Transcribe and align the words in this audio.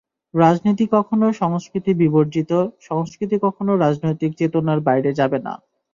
রাজনীতি 0.33 0.85
কখনো 0.91 1.25
সংস্কৃতি 1.41 1.91
বিবর্জিত, 2.01 2.51
সংস্কৃতি 2.81 3.35
কখনো 3.41 3.71
রাজনৈতিক 3.77 4.31
চেতনার 4.39 4.79
বাইরে 4.87 5.11
যাবে 5.19 5.37
না। 5.39 5.53